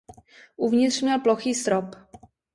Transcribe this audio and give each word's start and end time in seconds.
Uvnitř 0.57 1.01
měl 1.01 1.19
plochý 1.19 1.53
strop. 1.53 1.95